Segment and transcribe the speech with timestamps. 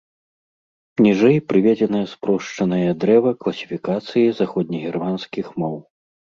[1.05, 5.81] Ніжэй прыведзенае спрошчанае дрэва класіфікацыі заходнегерманскіх моў.